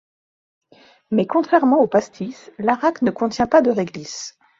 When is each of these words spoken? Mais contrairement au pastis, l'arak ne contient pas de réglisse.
Mais 1.11 1.27
contrairement 1.27 1.79
au 1.79 1.85
pastis, 1.87 2.51
l'arak 2.57 3.03
ne 3.03 3.11
contient 3.11 3.45
pas 3.45 3.61
de 3.61 3.69
réglisse. 3.69 4.35